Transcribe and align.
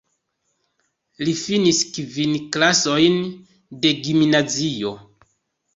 Li 1.27 1.35
finis 1.41 1.83
kvin 1.99 2.33
klasojn 2.57 3.21
de 3.85 3.95
gimnazio. 4.09 4.99